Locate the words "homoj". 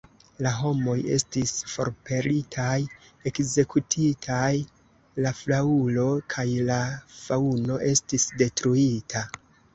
0.59-0.93